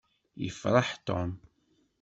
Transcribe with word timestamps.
Yefṛeḥ 0.43 0.89
Tom. 1.07 1.31